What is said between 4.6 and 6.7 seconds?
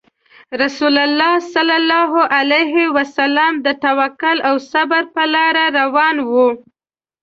صبر په لار روان وو.